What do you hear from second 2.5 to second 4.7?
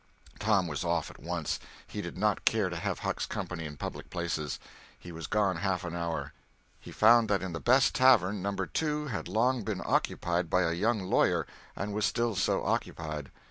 to have Huck's company in public places.